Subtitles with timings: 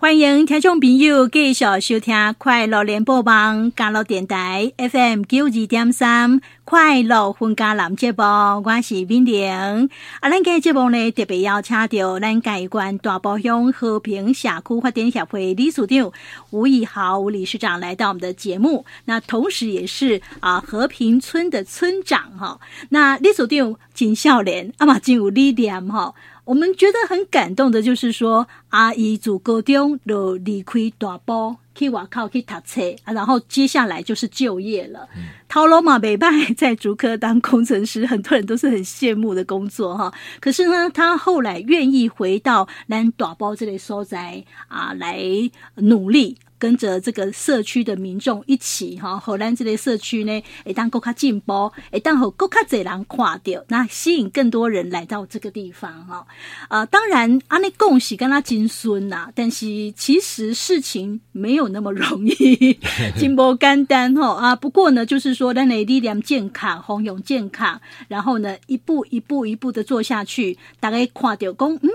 [0.00, 9.90] 欢迎听众朋友继续收听快乐联播网加乐电台 FM 九二点三快乐婚家男节目，我是敏玲。
[10.20, 16.12] 啊，咱个节目呢特别邀请到咱盖关大埔乡和平社区发展协会理事长
[16.50, 22.60] 吴以豪吴理事长来到我们的节目，那同时也是啊和平村的村长哈。
[22.90, 26.14] 那理事长真少年，啊嘛真有理念哈。
[26.48, 35.06] 我们觉得很感动的，就是说阿姨祖高中就离开大埔去外靠去读册啊，然后接下来就是就业了。
[35.46, 40.10] 头路嘛未歹，在竹科当工程师，很多人都是很羡慕的工作哈。
[40.40, 45.20] 可是呢，他后来愿意回到咱大包这里所在啊，来
[45.74, 46.38] 努力。
[46.58, 56.26] 跟着这个社区的民众一起哈，荷兰这类社区呢，会当更加进步，会当和更加侪人看到，那吸引更多人来到这个地方哈。
[56.68, 62.78] 呃，当然，阿内恭喜跟他金孙呐，但是其实事情没有那么容易，
[63.16, 64.56] 金波简单哈啊。
[64.56, 71.90] 不过呢，就是说，咱的力量健康，弘扬健康，然后呢，一步一步一步的做下去，大概看到讲，嗯，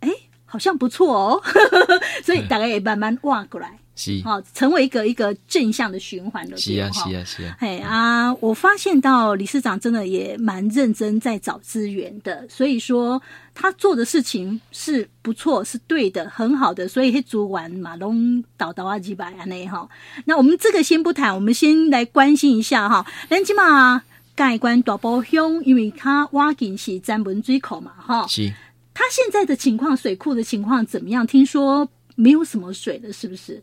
[0.00, 0.10] 哎，
[0.44, 1.42] 好像不错哦，
[2.22, 3.78] 所以大概也慢慢挖过来。
[3.96, 6.56] 是，好，成为一个一个正向的循环的。
[6.56, 7.56] 是啊，是啊，是啊。
[7.60, 13.20] 哎啊，我发现到理事长真的也蛮认真在找资源的，所以说
[13.54, 16.86] 他做的事情是不错，是对的，很好的。
[16.86, 19.88] 所以去做完马龙导导啊几百啊那哈。
[20.26, 23.06] 那我们这个先不谈，我们先来关心一下哈。
[23.30, 24.02] 咱起码
[24.34, 28.26] 盖关大埔乡，因为他挖井是詹文水库嘛哈。
[28.26, 28.52] 是。
[28.92, 31.26] 他现在的情况，水库的情况怎么样？
[31.26, 33.62] 听说没有什么水了，是不是？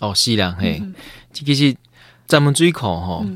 [0.00, 0.80] 哦，是啦，嘿，
[1.32, 1.74] 这其实
[2.26, 3.26] 咱们水库吼，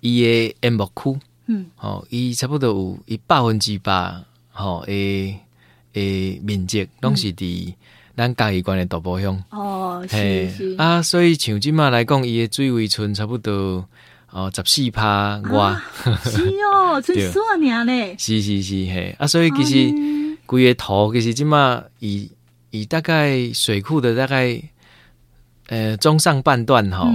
[0.00, 5.38] 伊个淹没区，嗯，吼，伊差不多有一百分之八，吼，诶
[5.92, 7.74] 诶，面积拢是伫
[8.16, 10.74] 咱嘉义县的大埔乡，哦，是是。
[10.78, 13.86] 啊，所以像即马来讲，伊个水位存差不多
[14.30, 15.76] 哦十四趴外，
[16.24, 22.30] 是哦， 存四年咧，是是是，嘿，啊，所以其实规个图其实即马以
[22.70, 24.62] 以大概水库的大概。
[25.68, 27.06] 呃，中上半段哈，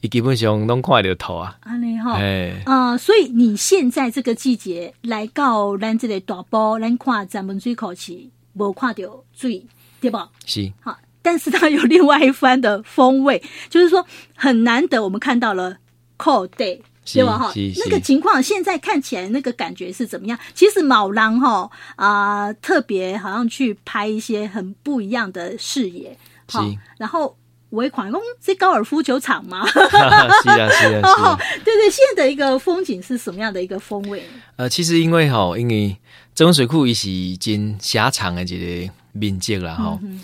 [0.00, 1.56] 伊、嗯、基本上拢看到头啊。
[1.60, 8.18] 安尼哈，哎，啊、呃，所以你现在这个季节来到咱这个大埔，咱看咱们水库是
[8.54, 9.64] 无看到水，
[10.00, 10.28] 对吧？
[10.44, 10.72] 是。
[10.80, 14.04] 好，但是它有另外一番的风味，就是说
[14.34, 15.76] 很难得我们看到了
[16.18, 17.38] cold day，对吧？
[17.38, 20.36] 哈，那个情况现在看起来那个感觉是怎么样？
[20.52, 26.66] 其实某人哈啊、呃，特别好像去拍一些很不一样的视野，好，
[26.98, 27.36] 然后。
[27.70, 29.66] 尾款公是高尔夫球场吗？
[29.68, 31.38] 是啊，是啊，是啊。
[31.64, 34.22] 对对，现在的一个风景是什么样的一个风味？
[34.56, 35.96] 呃，其实因为吼，因为
[36.34, 40.20] 这种水库伊是真狭长的一个面积啦，吼、嗯、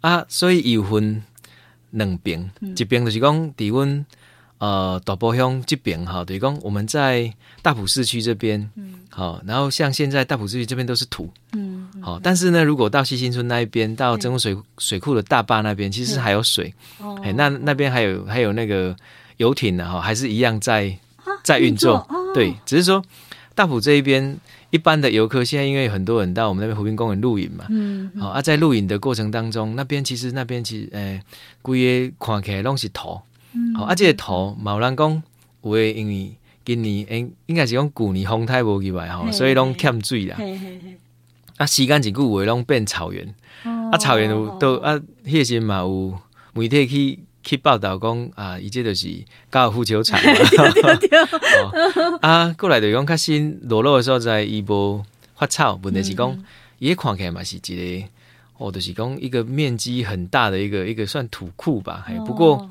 [0.00, 1.22] 啊，所以有分
[1.90, 4.04] 两边，嗯、一边就是讲底温。
[4.60, 7.32] 呃，大埔乡这边哈，等于讲我们在
[7.62, 18.94] 大埔市区这边，嗯，好，然后像现在大埔市区这边都是土，嗯，好，但是呢，如果到西新村那一边，到真空水水库的大坝那边，其实还有水，哦，那那边还有还有那个
[19.38, 20.94] 游艇呢，哈，还是一样在
[21.42, 23.02] 在运作，对，只是说
[23.54, 24.36] 大埔这一边
[24.68, 31.22] 一般的游客，现在因为很多人到我们那边湖滨公园露营嘛，嗯，好啊，在露营的过程当中，那边其实那边其实，诶，
[31.62, 33.18] 规个看起来拢是土。
[33.52, 35.22] 嗯，好，啊，这个土，某人讲，
[35.62, 36.32] 有诶，因为
[36.64, 40.36] 今年应应该是讲旧年风太无去来吼，所以拢欠水啦。
[40.38, 40.96] 嘿嘿嘿
[41.56, 43.26] 啊，时间一久，有诶拢变草原。
[43.64, 46.16] 哦、啊，草原有都啊，迄时嘛有
[46.54, 49.08] 媒体去去报道讲啊，伊这就是
[49.50, 50.20] 高尔夫球场。
[52.22, 56.38] 啊，过来就讲较新裸露诶所在，伊无发草，问题是讲
[56.78, 57.60] 伊、嗯、看起来嘛是一
[58.00, 58.06] 个，
[58.58, 62.06] 哦，就是讲一个面积很大的一个一个算土库吧。
[62.08, 62.70] 哦、不过。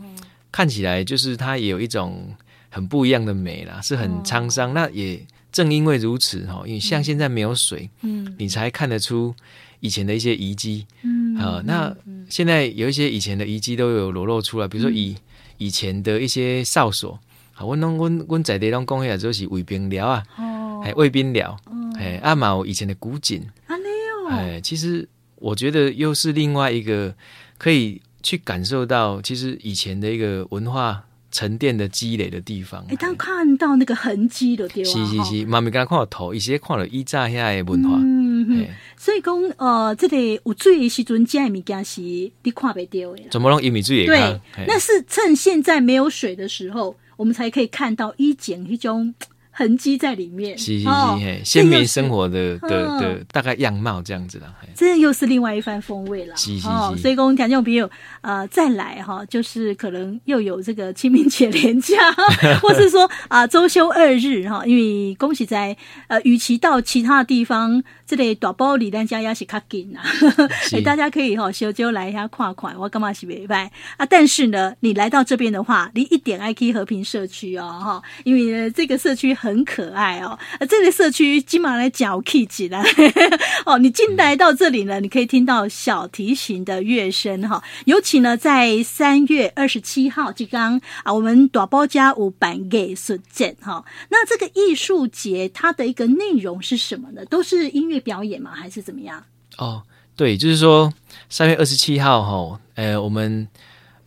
[0.52, 2.36] 看起来就是它也有一种
[2.70, 4.70] 很不一样的美啦，是很沧桑。
[4.70, 9.34] 哦、那也正因为如此哈，因为像现在没有水，嗯，你才看得出
[9.80, 11.96] 以前的一些遗迹，嗯，啊，那
[12.30, 15.16] 现在有一些以前的遗迹都有裸露出来，比如说以
[15.58, 17.20] 以前的一些哨所，
[17.54, 21.56] 好，我拢我我在地拢讲起来就是卫兵寮啊，哦，还卫兵寮，
[21.98, 27.16] 哎，阿毛以前的古井，啊，没有，哎，其实我觉得又是另外一个
[27.58, 28.02] 可以。
[28.22, 32.82] 去感受到，其实以前的一个文化沉淀的积累的地方。
[32.84, 37.98] 哎、欸，当看到那个痕迹的地方，是是是，妈咪刚刚看到头，一些看了以前遐的文化。
[37.98, 38.68] 嗯嗯，
[38.98, 43.24] 所以讲，呃，这里、个、有水的时阵，这物件是你看不到的。
[43.30, 43.62] 怎么弄？
[43.62, 44.42] 一米水也看？
[44.56, 49.14] 对，那是趁现在没有水的时候，我们才可以看到以前一种。
[49.60, 56.34] 痕迹在里面，是是是，鲜民生活的的的大概样貌这样子啦，这又是另外一番风味了。
[56.38, 57.90] 是是是，所以讲听众朋友
[58.22, 61.98] 呃再来哈，就是可能又有这个清明节连假，
[62.64, 65.76] 或是说啊周休二日哈，因为恭喜在
[66.08, 70.02] 呃，与其到其他的地方，这里大埔离咱家也是较近啊，
[70.72, 74.06] 哎，大家可以哈小周来一下跨款，我干嘛是袂歹啊？
[74.06, 79.49] 但是呢，你来到这边的话，你一点爱 K 和平社区哦哈，因为呢这个社区很。
[79.50, 82.84] 很可爱哦，呃，这个社区今晚来讲 K 起来
[83.66, 83.78] 哦。
[83.80, 87.64] 你进来到这里呢，你可以听到小提琴的乐声哈。
[87.86, 93.84] 尤其呢，在三月二十七号，这刚啊，我们大包家有办艺术节哈。
[94.10, 97.26] 那这个艺术节它的一个内容是什么呢？
[97.26, 98.52] 都是音乐表演吗？
[98.54, 99.24] 还是怎么样？
[99.58, 99.82] 哦，
[100.16, 100.94] 对，就是说
[101.30, 103.48] 三月二十七号哈，呃，我们。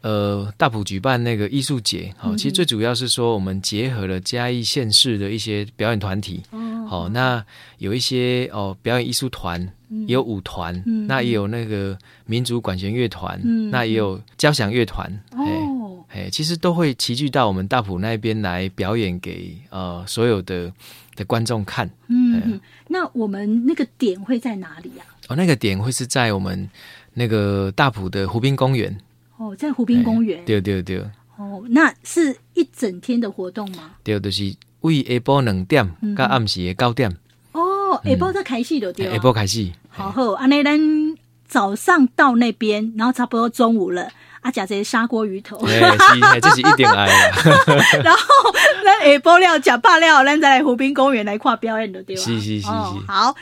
[0.02, 6.42] 呃，大埔举办那个艺术节，好，其实最主要是说我们结合了嘉义县市的一些表演团体，
[6.88, 7.44] 好，那
[7.78, 9.60] 有一些哦表演艺术团，
[10.08, 10.74] 也有舞团，
[11.06, 11.96] 那也有那个
[12.26, 13.40] 民族管弦乐团，
[13.70, 20.72] 那也有交响乐团，哦，哎，其实都会齐聚到我们大埔那边来表演给呃所有的
[21.14, 21.88] 的观众看。
[22.08, 25.04] 嗯，那我们那个点会在哪里呀？
[25.28, 26.68] 哦，那个点会是在我们
[27.14, 28.98] 那个大埔的湖滨公园。
[29.42, 31.04] 哦，在湖滨公园，对对对。
[31.36, 33.90] 哦，那是一整天的活动吗？
[34.04, 37.10] 对，就是为下晡两点到暗时的九点。
[37.50, 39.10] 哦，下晡才开始就对。
[39.10, 39.72] 下晡开始。
[39.88, 40.78] 好好，安尼咱
[41.48, 44.08] 早上到那边，然后差不多中午了。
[44.42, 47.06] 啊，加这些砂锅鱼头，哎，是，这是一点爱。
[48.02, 48.22] 然后，
[48.84, 52.22] 那下晡了，吃饱了，咱再来湖滨公园来跨表演的，对吧？
[52.22, 52.68] 是是是是。
[53.06, 53.34] 好，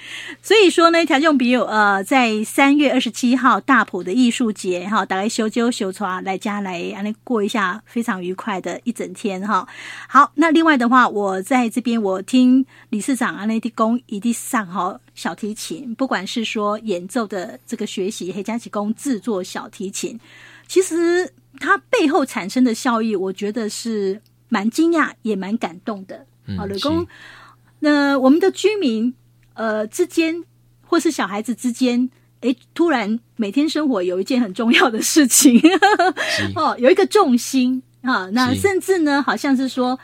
[0.42, 9.66] 所以说呢，条件比友，呃，在三月二十七号大埔的艺术节，哈，大概修揪修抓来家来，安尼过一下非常愉快的一整天，哈。
[10.06, 20.20] 好，那另外的话，我在这边，我听理事长安内的工一定上哈小提琴，不管是说演奏的这个学习，黑加起工制作小提琴。
[20.70, 21.28] 其实
[21.58, 26.24] 它背后产生的效益，我觉得是蛮惊讶，也蛮感动的。
[26.56, 27.04] 好、嗯，雷公，
[27.80, 29.12] 那我们的居民
[29.54, 30.44] 呃之间，
[30.86, 32.08] 或是小孩子之间，
[32.42, 35.60] 诶，突然每天生活有一件很重要的事情，
[36.54, 38.30] 哦，有一个重心啊。
[38.30, 39.98] 那甚至呢，好像是说，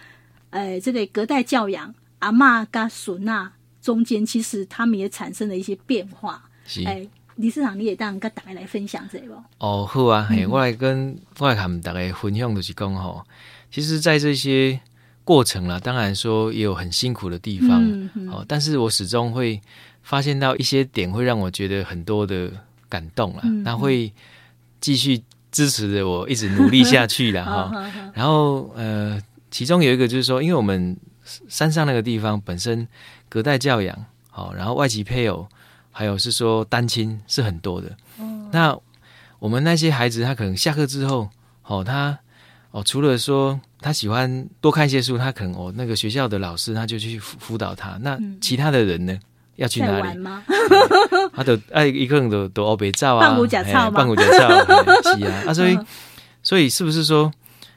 [0.50, 6.50] 呃，这个隔代教养，阿嬷跟孙呐中间，其实他们也产生了一些变化。
[6.84, 7.08] 哎。
[7.36, 9.34] 理事长，你也当跟大家来分享这个。
[9.58, 13.22] 哦，好啊，我来跟我来跟大家分享的是讲吼，
[13.70, 14.80] 其实，在这些
[15.22, 19.60] 过程啦，当然说也有很辛苦的地方，嗯嗯、哦，但是我始终会
[20.02, 22.50] 发现到一些点，会让我觉得很多的
[22.88, 24.10] 感动啦，那、嗯、会
[24.80, 25.22] 继续
[25.52, 27.70] 支持着我一直努力下去的哈。
[28.14, 30.96] 然后呃，其中有一个就是说，因为我们
[31.48, 32.88] 山上那个地方本身
[33.28, 33.94] 隔代教养，
[34.30, 35.46] 好、哦，然后外籍配偶。
[35.98, 37.88] 还有是说单亲是很多的，
[38.18, 38.78] 哦、那
[39.38, 41.30] 我们那些孩子，他可能下课之后，
[41.64, 42.18] 哦，他
[42.70, 47.96] 哦，除了说他喜欢多看一些书，他可能哦，那个学校的老师他就去辅导他。
[48.02, 49.20] 那其他的人呢，嗯、
[49.56, 50.22] 要去哪里？
[51.32, 54.48] 他都哎，一个人都都欧北照啊，半骨假草半骨假照，
[55.16, 55.86] 是啊，啊，所以、嗯、
[56.42, 57.32] 所以是不是说？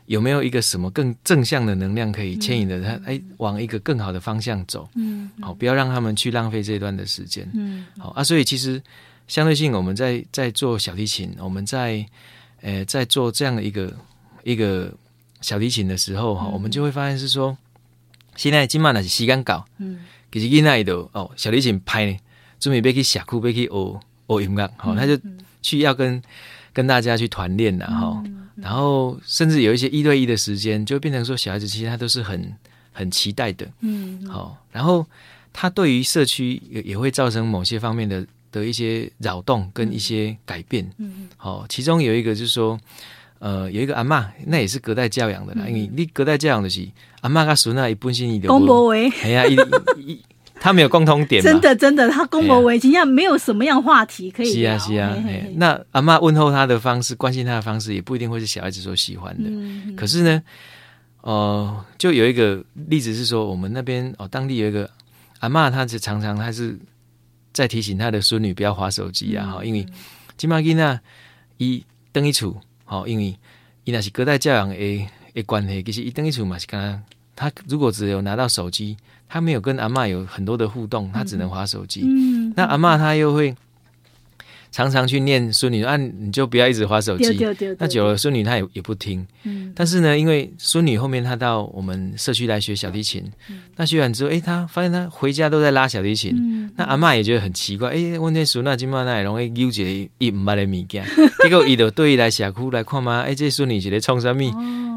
[0.09, 4.89] 有没有一个什么更正向的能量可以牵引着他，哎，往一个更好的方向走？
[4.95, 7.47] 嗯，好，不要让他们去浪费这一段的时间。
[7.53, 8.81] 嗯，好啊，所以其实
[9.27, 12.03] 相对性，我们在在做小提琴，我们在
[12.61, 13.95] 呃在做这样的一个
[14.43, 14.91] 一个
[15.41, 17.55] 小提琴的时候，哈、嗯，我们就会发现是说，
[18.35, 19.99] 现在今晚那是时间搞，嗯，
[20.31, 22.17] 其实现在都哦，小提琴拍呢，
[22.59, 25.15] 准备要去下库，要去学学音乐，好，他就
[25.61, 26.19] 去要跟
[26.73, 28.23] 跟大家去团练了，哈。
[28.61, 32.53] 然后，甚至有一些一对一的时间，就变成说，小孩子其实他都是很
[32.91, 34.57] 很期待的，嗯，好。
[34.71, 35.05] 然后，
[35.53, 41.65] 他对于社区也也会造成某些方面的的一些扰动跟一些改变，嗯，好。
[41.69, 42.79] 其中有一个就是说，
[43.39, 46.87] 呃，有一个阿嬷，那也是隔代教养的啦，因为你隔代教养的是
[47.21, 49.55] 阿嬷跟孙那一本身你的公婆为，哎呀，一
[50.01, 50.21] 一。
[50.59, 54.77] 他没有共同点，真的真的，他公婆为亲，要没有什么样话题可以聊。
[54.77, 59.49] 是啊是啊，嘿嘿嘿，那阿嬷问候他的方式，关心他的方式，也不一定会是小孩子所喜欢的。
[59.95, 60.43] 可是呢，
[61.21, 64.89] 哦、呃，就有一个例子是说，我们那边哦，当地有一个
[65.39, 66.77] 阿嬷，她是常常她是
[67.53, 69.85] 在提醒她的孙女不要滑手机啊，哈、嗯，因为
[70.35, 70.99] 金马吉娜
[71.57, 73.33] 一登一处，好，因为
[73.85, 74.75] 伊那是隔代教养的
[75.33, 76.77] 的关系，其实一登一处嘛是跟
[77.33, 78.97] 他，他如果只有拿到手机。
[79.29, 82.01] 他没有跟阿妈有很多的互动，他只能划手机。
[82.03, 83.55] 嗯，那阿妈她又会
[84.71, 87.37] 常常去念孙女，啊，你就不要一直划手机。
[87.77, 89.25] 那久了，孙女她也也不听。
[89.43, 89.71] 嗯。
[89.75, 96.35] 但是呢，因为孙女后面她到我们社区来学小提琴，嗯、那学完之后，哎，她发现她回家都在拉小提琴。
[96.35, 101.05] 嗯、那阿妈也觉得很奇怪，哎，问题孙那今嘛那也容易纠结伊唔捌的物件，
[101.43, 104.41] 结果伊就对伊来社区来看嘛，哎，这孙女是咧创啥物？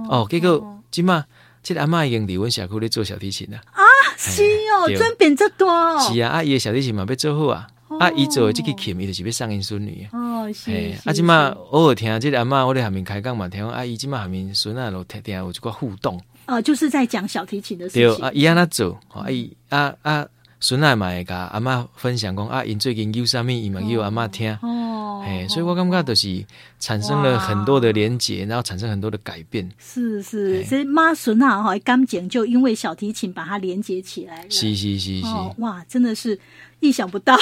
[0.08, 1.24] 哦，结果今嘛，
[1.62, 3.56] 这个阿妈已经离阮社区咧做小提琴了。
[3.56, 3.80] 啊，
[4.18, 5.98] 是哦，转变这多哦。
[6.00, 7.66] 是啊，阿姨的小提琴嘛要做好啊。
[8.00, 10.70] 啊，伊做的这个琴，伊就是要送因孙女哦，是。
[11.04, 16.18] 啊，即马偶尔听，即个阿嬷我伫下面开讲嘛，听讲阿姨即马下面孙仔，都听听有一个互动。
[16.46, 18.16] 哦，就是在讲小提琴的事情。
[18.16, 20.26] 对，啊，伊安那做，阿姨啊啊，
[20.58, 24.52] 孙仔嘛会甲阿嬷分享讲，啊，因最近有啥物，伊嘛有阿嬷听。
[24.62, 24.91] 哦。
[25.24, 26.44] 嘿，所以我感觉就是
[26.78, 29.70] 产生了很多的连结，然后产生很多的改变。
[29.78, 34.50] 是是，所以妈孙啊，哈，感情就因为小提琴把它连接起来了。
[34.50, 35.26] 是是是是。
[35.58, 36.38] 哇，真的是。
[36.82, 37.38] 意想不到，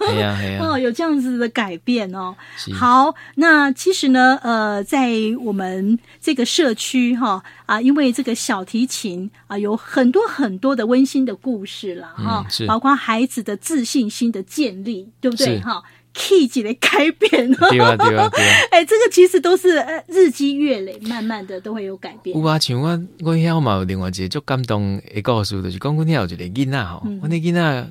[0.60, 2.34] 哦，有这样子的改变哦。
[2.72, 5.10] 好，那其实呢，呃，在
[5.42, 15.82] 我们这个社区哈啊，因为这个小提琴啊，有很多很多的温馨的故事了哈，包括孩子的自信心的建立，对不对哈
[16.18, 18.50] ？key 级的改变，对啊对啊对啊！
[18.72, 22.36] 哎，这个其实都是日积月累，慢慢的都会有改变。
[22.36, 22.88] 有啊，像我
[23.20, 27.86] 我遐嘛有另外一个足感动的故事，就是讲我遐有一个囡仔吼，我那囡仔。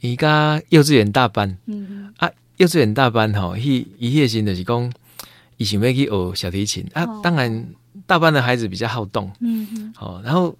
[0.00, 4.92] 伊家幼稚园大班，嗯、哼啊，幼稚园大班吼，伊伊迄个时就是讲，
[5.56, 7.04] 伊想要去学小提琴啊。
[7.20, 7.66] 当然，
[8.06, 10.56] 大班的孩子比较好动，嗯嗯，哦，然后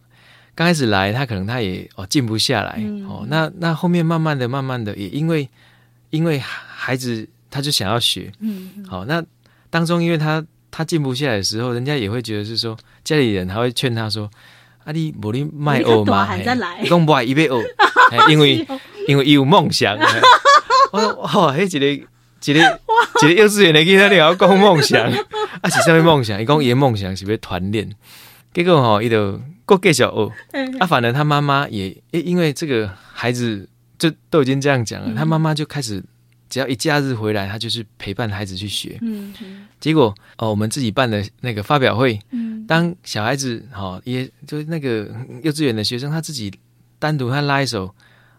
[0.57, 5.49] 刚开始来，他可能他也哦静不下来，嗯、哦，那那后面慢慢的、慢慢的，也因为
[6.11, 9.23] 因为孩子他就想要学，嗯，好、哦，那
[9.71, 14.31] 当中因为他他静不下来的时候，人家也会觉得是说，家里人还会劝他说，
[14.85, 16.29] 啊，你无你卖学嘛，
[16.81, 17.65] 你讲不爱伊要学，
[18.31, 18.67] 因为。
[19.09, 19.97] 因为伊有梦想，
[20.93, 21.97] 我说哇， 迄一个一
[22.53, 22.61] 个
[23.23, 25.11] 一个幼稚园的囡仔，你要讲梦想，
[25.63, 26.39] 啊是啥物梦想？
[26.39, 27.91] 伊讲伊的梦想是要团练，
[28.53, 30.31] 结果吼，伊就过继续哦，
[30.79, 33.67] 啊，反正他妈妈也因为这个孩子
[33.99, 36.03] 就都已经这样讲了，他妈妈就开始
[36.49, 39.35] 只要一假日回来，他就是陪伴孩子去学，嗯，
[39.81, 42.19] 结果哦，我们自己办的那个发表会，
[42.67, 45.09] 当小孩子哈，也就那个
[45.43, 46.53] 幼稚园的学生，他自己
[46.99, 47.95] 单独他拉一首。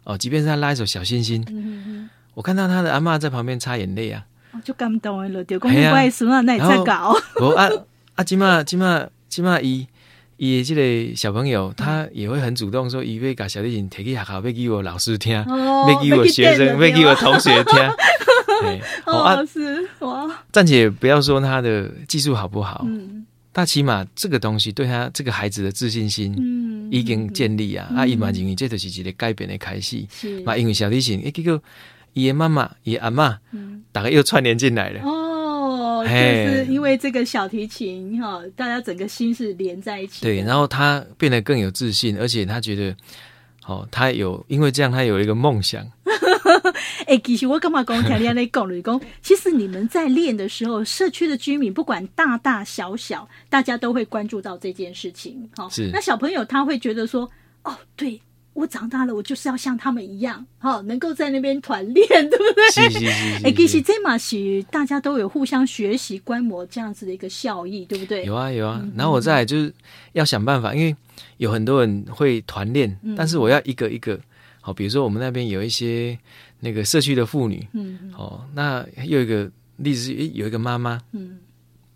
[0.05, 1.45] 哦，即便是他拉一首小星星，
[2.33, 4.25] 我看到他的阿嬷在旁边擦眼泪啊，
[4.63, 7.15] 就感动了，就讲不好意思嘛，那你在搞。
[7.39, 7.69] 我啊
[8.15, 9.85] 啊，今嘛今嘛今嘛伊
[10.39, 17.77] 伊这个小朋友，他也会很主动说，伊要把小提琴提去学校，要给我老师听，哦、要给我学生，要给我同学听。
[19.05, 26.69] 哦，啊、是哇，暂且不要说他的技术好不好，嗯，但起码这个东西对他这个孩子的自信心，嗯。
[26.91, 27.87] 已经建立啊！
[27.95, 30.03] 啊，伊嘛认为这就是一个改变的开始。
[30.43, 31.61] 嘛，因为小提琴，诶，结果
[32.13, 33.37] 伊的妈妈、伊阿嬷，
[33.91, 34.99] 大概又串联进来了。
[35.03, 35.28] 哦，
[36.03, 40.23] 就是因为这个小提琴哈，大家整个心是连在一起。
[40.23, 42.95] 对，然后他变得更有自信，而且他觉得，
[43.65, 45.85] 哦，他有因为这样，他有一个梦想。
[47.05, 49.01] 哎、欸，其实我干嘛讲听你那讲？
[49.21, 55.49] 其实你们在练的时候，社区的居民不管大大小小，大家都会关注到这件事情。
[55.55, 55.89] 哈，是。
[55.91, 57.29] 那小朋友他会觉得说，
[57.63, 58.19] 哦，对
[58.59, 62.71] 我长大了，我就是要像他们一样，哈，能够在那边团练，对不对？
[62.71, 63.05] 是是 是。
[63.05, 68.25] 哎、欸，其实这嘛是大家都有互相学习、观摩这样子的一个效益，对不对？
[68.25, 68.85] 有啊有啊。
[68.95, 69.73] 然后我再来就是
[70.13, 70.95] 要想办法，因为
[71.37, 74.19] 有很多人会团练，嗯、但是我要一个一个。
[74.61, 76.19] 好，比如说我们那边有一些
[76.59, 81.39] 那个社区的妇女，嗯，哦，那又有一个例子是，有一个妈妈，嗯，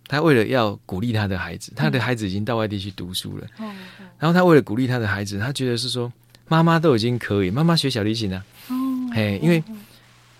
[0.07, 3.75] 她为了要鼓励她的孩子，她的孩子已经到外地去读书了，嗯，
[4.17, 6.11] 然后她为了鼓励她的孩子，她觉得是说，
[6.47, 8.75] 妈妈都已经可以，妈妈学小提琴啊，哦，
[9.13, 9.63] 嘿，因为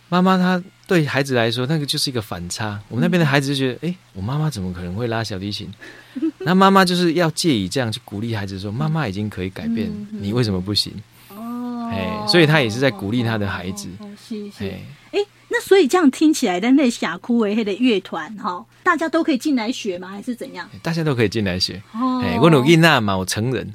[0.10, 5.72] 妈妈她对孩子来说，那个就是一个反差，我们那边的孩子就觉得，哎，我妈妈怎么可能会拉小提琴？
[6.46, 10.94] 那妈妈就是要借以这样去鼓励孩子，说，妈妈已经可以改变，你为什么不行？
[11.30, 13.88] 哦哎，所以他也是在鼓励他的孩子。
[14.28, 14.66] 是是。
[15.12, 15.20] 哎，
[15.50, 20.10] 那所以这样听起来，的那峡谷为，黑的乐团哈，大家都可以进来学吗？
[20.10, 20.70] 还是怎样？
[20.82, 21.82] 大家都可以进来学。
[21.94, 22.22] 哦。
[22.24, 23.72] 哎，我努力那嘛，我成人。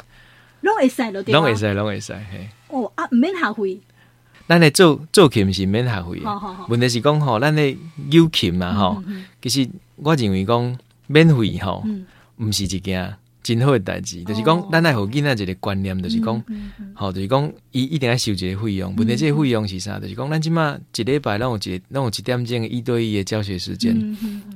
[0.61, 1.39] 拢会使咯，对吧？
[1.39, 2.13] 拢会使，拢会使。
[2.13, 2.49] 嘿。
[2.69, 3.81] 哦啊，免学费。
[4.47, 6.21] 咱咧做做琴是免学费。
[6.69, 7.77] 问题是讲吼，咱咧
[8.11, 9.03] 有琴嘛吼，
[9.43, 11.85] 其实我认为讲免费吼，
[12.37, 13.15] 唔是一件。
[13.41, 16.45] 真好诶代志，就是讲，咱爱互囡仔一个观念，就是讲，
[16.93, 18.95] 好，就是讲，伊一定要收一个费用。
[18.97, 19.99] 问题即个费用是啥？
[19.99, 23.97] 就是讲，咱即满一礼拜拢有一拢有一点钟一对一诶教学时间，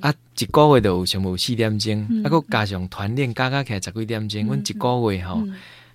[0.00, 5.42] 啊，一个月都有全部四点钟，啊，搁加上团练加加起来十几点钟，阮一个月吼，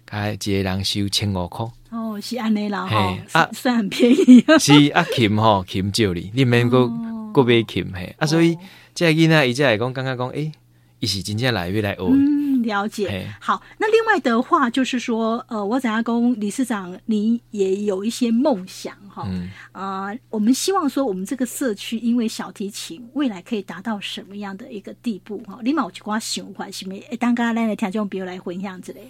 [0.09, 1.65] 加一个人收千五块。
[1.89, 4.43] 哦，是安尼啦，吼，啊，算很便宜。
[4.59, 6.87] 是啊，琴吼琴借你，你免搁
[7.33, 8.57] 过买琴嘿，啊，所以
[8.95, 10.51] 这个囡仔伊才来讲，刚刚讲，诶，
[10.99, 12.01] 伊是真正来越来学。
[12.01, 13.29] 嗯，了解。
[13.39, 19.25] 好，那另外的话就是说，呃，我想要跟理事长，你也有一些梦想哈。
[19.29, 19.49] 嗯。
[19.71, 25.59] 呃，我们希望说，我们这个社区因为小提琴未来可以达到什么样的一个地步哈？
[25.63, 26.99] 你有去过想法是没？
[27.11, 29.07] 诶，当刚刚来的听众朋友来分享之类。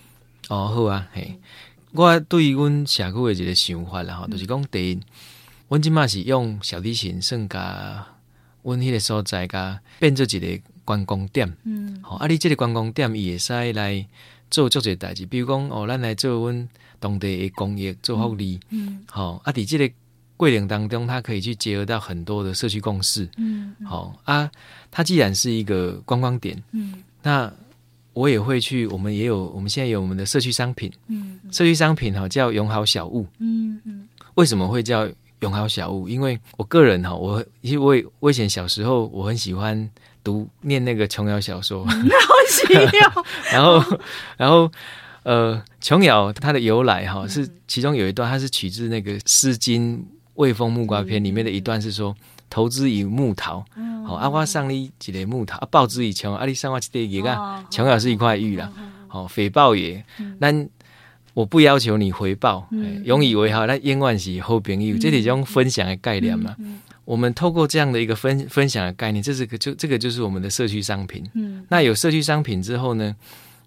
[0.50, 1.38] 哦，好啊，嘿，
[1.92, 5.00] 我对于阮社区的一个想法啦，吼，就是讲第一，
[5.68, 8.08] 阮即马是用小提琴算甲
[8.64, 14.08] 阮迄个所在，甲变做一个观光点，嗯，吼，啊，你即个观光点，伊会使来
[14.50, 19.90] 做足侪代志，比如讲，哦，咱来做阮当地的公益，做福利，嗯，好，啊，伫即个
[20.38, 24.50] 过程当中，它可以去结合到很多的社区共识，嗯，好，啊，
[24.92, 27.52] 它既然是一个观光点，嗯，那。
[28.18, 35.08] 我也会去，我们也有，我们现在有我们的社区商品，嗯，社区商品哈叫永好小物，嗯嗯，为什么会叫
[35.42, 36.10] 永好小物？
[36.10, 39.88] 因为我个人哈，我因为我我以前小时候我很喜欢
[40.24, 41.94] 读念那个琼瑶小说， 好
[42.50, 43.84] 喜 欢，然后
[44.36, 44.72] 然后
[45.22, 49.96] 呃，琼瑶它的由来哈是其中有一段，它是取自那个《诗经·
[50.34, 52.16] 卫风木瓜篇》里面的一段，是说。
[52.50, 53.62] 投资以木桃，
[54.08, 58.72] 哦，啊，我送你一个木头，啊，报之以穷，啊，你送我一块玉啊，穷也是一块玉啦，
[59.08, 60.02] 好、哦，回报也，
[60.40, 60.70] 但、嗯、
[61.34, 66.56] 我不要求你回报，嗯、永以为好，那永远是好朋友，嗯、这是一种分享的概念嘛。
[67.04, 71.30] 我们透过这样的一个分分享的概念，这是个就这个就是我们的社区商品。
[71.34, 73.16] 嗯，那有社区商品之后呢，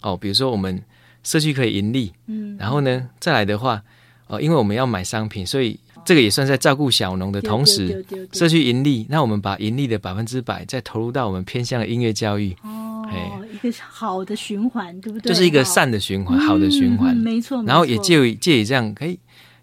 [0.00, 0.82] 哦，比如说我们
[1.22, 3.82] 社区可以盈利，嗯，然后呢，再来的话，
[4.26, 5.78] 哦，因为我们要买商品，所以。
[6.10, 9.06] 这个也算在照顾小农的同时，社区盈利。
[9.08, 12.52] 那我们把盈利的百分之百再投入到我们偏向的音乐教育。
[12.64, 13.06] 哦，
[13.48, 15.28] 一个好的循环，对不对？
[15.28, 17.62] 就是一个善的循环，好的循环，没错。
[17.62, 19.16] 然后也借以借以这样，可以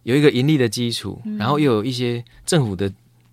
[0.03, 2.89] 有一个盈利的基础，然后又有一些政府的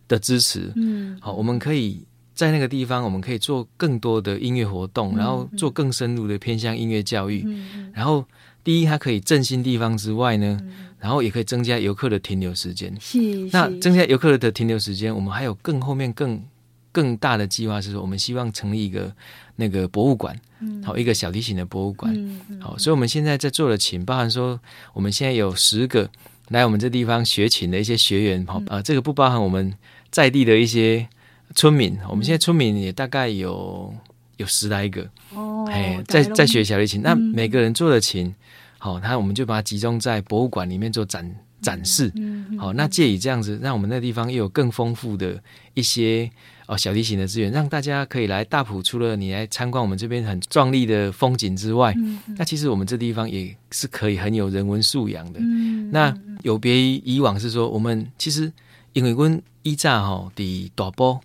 [0.08, 0.72] 的支持。
[0.74, 2.02] 嗯，好，我们可以
[2.34, 7.46] 在那个地方，我们可以做更多的音乐活动，然后做更深入的偏向音乐教育。
[7.92, 8.24] 然后
[8.64, 10.58] 第一，它可以振兴地方之外呢。
[10.98, 12.90] 然后也可以增加游客的停留时间。
[12.98, 13.18] 是，
[13.52, 16.42] 那增加游客的停留时间，我们还有更后面更
[16.90, 19.14] 更大的计划，是说我们希望成立一个
[19.56, 20.34] 那个博物馆，
[20.82, 22.40] 好、嗯、一个小提琴的博物馆。
[22.58, 24.58] 好，所以我们现在在做的琴，包含说
[24.94, 26.08] 我们现在有十个
[26.48, 29.74] 来我们这地方学琴的一些学员，好、嗯、啊，这个不包含我们
[30.10, 31.06] 在地的一些
[31.54, 31.92] 村民。
[31.96, 33.92] 嗯、我们现在村民也大概有
[34.38, 35.02] 有十来个
[35.33, 35.33] 哦，
[35.74, 38.32] 哎，在在学小提琴，嗯、那每个人做的琴。
[38.78, 42.12] 好，那我们就把它集中在博物馆里面做展展示。
[42.58, 46.30] 好，那借以这样子，让我们那地方又有更丰富的一些
[46.66, 48.82] 哦小提琴的资源，让大家可以来大埔。
[48.82, 51.94] 除了你来参观我们这边很壮丽的风景之外，
[52.36, 55.40] 那其实我们这地方也是可以很有人文素养的。
[55.40, 58.52] 嗯、那有别于以往是说，我们其实
[58.92, 61.18] 因为阮以前吼的大波，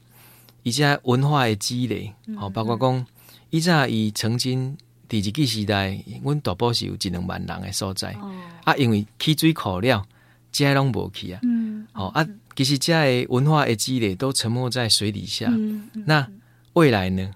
[0.63, 3.05] 以前文化的积累，好，包括讲
[3.49, 4.77] 以前伊曾经。
[5.09, 8.31] 伫一个时代，阮大埔是有一两万人诶所在，哦、
[8.63, 10.05] 啊，因为起水库了，
[10.51, 11.39] 遮拢无去啊。
[11.41, 15.47] 嗯，好、嗯、啊，其实遮诶文化诶积累都沉没在水底下。
[15.49, 16.27] 嗯嗯、那
[16.73, 17.27] 未来呢？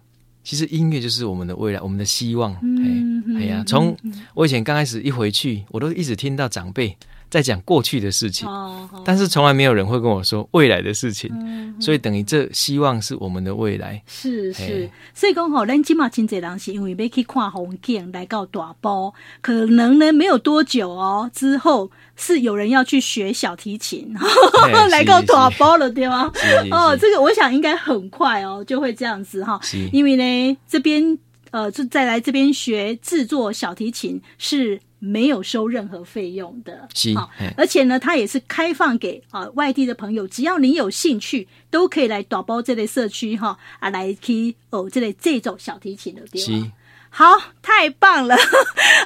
[0.43, 2.55] 其实音乐就是我们的未来，我们的希望。
[2.61, 3.97] 嗯，哎呀，从
[4.35, 6.95] 我以前刚开始一回去，我都一直听到长辈。
[7.33, 8.47] 在讲过去的事情，
[9.03, 11.31] 但是从来没有人会跟我说未来的事情，
[11.81, 13.99] 所以等于这希望是我们的未来。
[14.05, 24.13] 是是，所以讲吼，咱今嘛真济人是因为要去看风景，来到大埔，可能呢没有多久哦，之后是有人要去学小提琴，
[24.91, 26.31] 来到大埔了，对吗？
[26.69, 29.59] 哦，这个我想应该很快哦，就会这样子哈，
[29.91, 31.17] 因为呢这边
[31.49, 34.79] 呃，就再来这边学制作小提琴是。
[35.05, 46.71] 没有收任何费用的，是，好，而且呢，它也是开放给啊外地的朋友，只要你有兴趣，都可以来打包这类社区哈啊来去哦这类这种小提琴的地方。
[47.15, 47.25] 好，
[47.61, 48.35] 太棒了！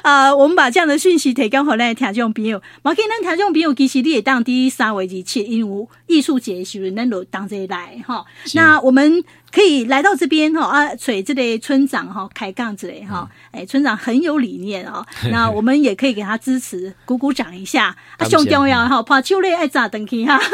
[0.02, 2.62] 啊、 呃，我们把这样的讯息提供给咱听众朋友。
[2.82, 8.24] 马给咱听众朋友，其实你也当第三位二七，因为艺术节是能够当这来哈。
[8.46, 13.28] 是那我们可以来到这边哈啊，随这类村长哈开杠之类哈。
[13.50, 15.04] 哎，村长很有理念哦。
[15.30, 17.96] 那我们也可以给他支持，鼓鼓掌一下。
[18.18, 20.38] 啊，兄弟呀哈，怕秋类爱咋登去哈。
[20.38, 20.48] 是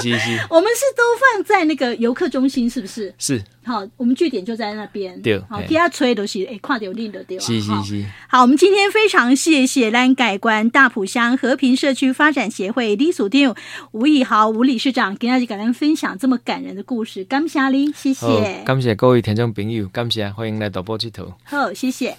[0.00, 0.38] 是是。
[0.48, 1.02] 我们是都
[1.34, 3.14] 放在那个游客中心，是不是？
[3.18, 3.42] 是。
[3.64, 5.20] 好，我们据点就在那边。
[5.20, 7.44] 对，好，其他吹都是哎，跨掉另的对吧？
[7.44, 8.04] 是是是。
[8.26, 13.54] 好，我们今天非常谢谢兰改观大埔乡和平社区发展协会理事长
[13.92, 18.37] 吴以豪吴理事长，跟大家跟咱分享这么感人的故事，感谢你，谢谢。
[18.64, 21.32] 感谢各位听众朋友，感谢欢迎来到大埔佚佗。
[21.44, 22.16] 好，谢谢。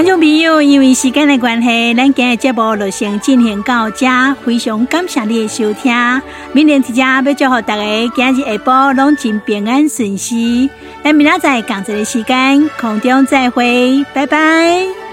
[0.00, 5.92] 观众朋友，因为时间的关系，咱今日节目就先进行到这，非常感谢你的收听。
[6.54, 7.82] 明年之家要祝福大家
[8.16, 10.70] 今日下晡拢真平安顺遂。
[11.04, 15.09] 咱明仔载同一个时间空中再会，拜拜。